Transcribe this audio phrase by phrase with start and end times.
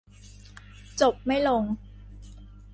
[1.01, 1.63] จบไม่ลง